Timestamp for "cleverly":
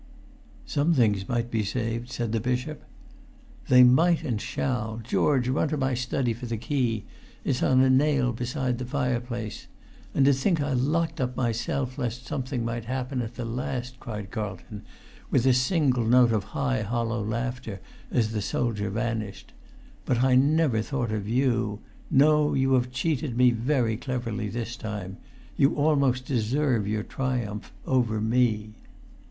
23.97-24.49